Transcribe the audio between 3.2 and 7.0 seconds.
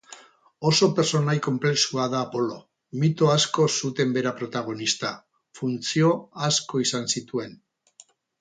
asko zuten bera protagonista, funtzio asko